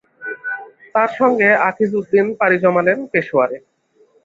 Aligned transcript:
তাঁর 0.93 1.09
সঙ্গে 1.19 1.49
আকিজউদ্দীন 1.69 2.27
পাড়ি 2.39 2.57
জমালেন 2.63 2.99
পেশোয়ারে। 3.11 3.57